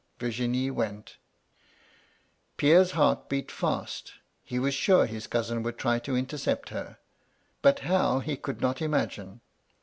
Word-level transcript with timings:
Virginie 0.17 0.71
went 0.71 1.17
Pierre's 2.57 2.93
heart 2.93 3.29
beat 3.29 3.49
tasL 3.49 4.13
He 4.41 4.57
was 4.57 4.73
sure 4.73 5.05
his 5.05 5.27
cousin 5.27 5.61
would 5.61 5.77
try 5.77 5.99
to 5.99 6.15
intercept 6.17 6.69
her; 6.69 6.97
but 7.61 7.81
how, 7.81 8.17
he 8.17 8.35
could 8.35 8.61
not 8.61 8.81
imagine. 8.81 9.41